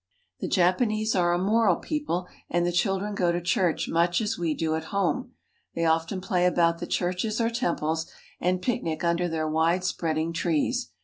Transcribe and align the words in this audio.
RELIGIONS 0.41 0.55
75 0.55 0.55
The 0.55 0.71
Japanese 0.87 1.15
are 1.15 1.33
a 1.33 1.37
moral 1.37 1.75
people, 1.75 2.27
and 2.49 2.65
the 2.65 2.71
children 2.71 3.13
go 3.13 3.31
to 3.31 3.39
church 3.39 3.87
much 3.87 4.19
as 4.19 4.35
we 4.35 4.55
do 4.55 4.73
at 4.73 4.85
home. 4.85 5.33
They 5.75 5.85
often 5.85 6.21
play 6.21 6.47
about 6.47 6.79
the 6.79 6.87
churches 6.87 7.39
or 7.39 7.51
temples, 7.51 8.09
and 8.39 8.63
picnic 8.63 9.03
under 9.03 9.27
their 9.29 9.47
widespread 9.47 10.17
ing 10.17 10.33
trees. 10.33 10.89